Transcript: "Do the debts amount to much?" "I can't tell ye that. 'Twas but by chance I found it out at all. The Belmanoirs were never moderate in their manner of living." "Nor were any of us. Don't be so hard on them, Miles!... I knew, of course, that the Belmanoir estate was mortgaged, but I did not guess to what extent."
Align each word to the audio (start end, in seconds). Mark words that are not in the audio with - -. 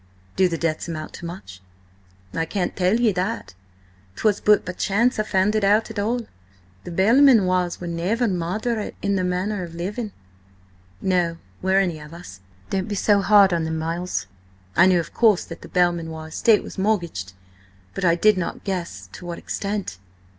"Do 0.35 0.47
the 0.47 0.57
debts 0.57 0.87
amount 0.87 1.13
to 1.13 1.27
much?" 1.27 1.61
"I 2.33 2.43
can't 2.45 2.75
tell 2.75 2.99
ye 2.99 3.11
that. 3.11 3.53
'Twas 4.15 4.41
but 4.41 4.65
by 4.65 4.73
chance 4.73 5.19
I 5.19 5.23
found 5.23 5.53
it 5.53 5.63
out 5.63 5.91
at 5.91 5.99
all. 5.99 6.21
The 6.85 6.89
Belmanoirs 6.91 7.79
were 7.79 7.85
never 7.85 8.27
moderate 8.27 8.95
in 9.03 9.15
their 9.15 9.23
manner 9.23 9.61
of 9.63 9.75
living." 9.75 10.11
"Nor 11.01 11.37
were 11.61 11.77
any 11.77 11.99
of 11.99 12.15
us. 12.15 12.39
Don't 12.71 12.87
be 12.87 12.95
so 12.95 13.21
hard 13.21 13.53
on 13.53 13.63
them, 13.63 13.77
Miles!... 13.77 14.25
I 14.75 14.87
knew, 14.87 14.99
of 14.99 15.13
course, 15.13 15.43
that 15.45 15.61
the 15.61 15.69
Belmanoir 15.69 16.29
estate 16.29 16.63
was 16.63 16.79
mortgaged, 16.79 17.33
but 17.93 18.03
I 18.03 18.15
did 18.15 18.39
not 18.39 18.63
guess 18.63 19.07
to 19.13 19.27
what 19.27 19.37
extent." 19.37 19.99